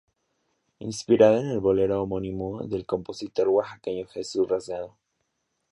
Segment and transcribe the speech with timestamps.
[0.79, 4.97] Inspirada en el bolero homónimo del compositor oaxaqueño Jesús Rasgado.